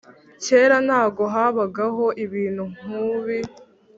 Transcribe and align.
Kera 0.43 0.77
ntago 0.85 1.23
habagaho 1.33 2.05
ibintu 2.25 2.63
nkubi 2.77 3.37